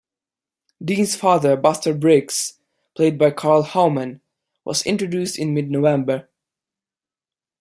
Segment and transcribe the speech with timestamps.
[0.83, 2.57] Dean's father Buster Briggs,
[2.95, 4.19] played by Karl Howman,
[4.65, 6.27] was introduced in mid November.